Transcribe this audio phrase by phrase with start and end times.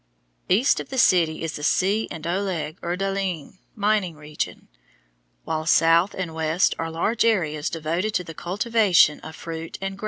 [0.49, 2.07] East of the city is the
[2.81, 4.67] Coeur d'Alene mining region,
[5.43, 9.99] while south and west are large areas devoted to the cultivation of fruit and grain.